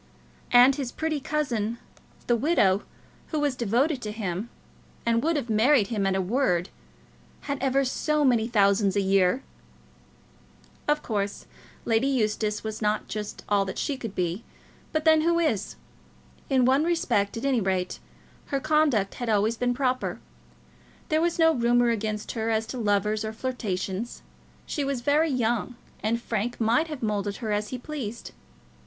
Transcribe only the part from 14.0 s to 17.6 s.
be; but then who is? In one respect, at